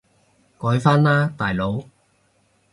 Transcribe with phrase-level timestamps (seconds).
[0.57, 1.83] 改返喇大佬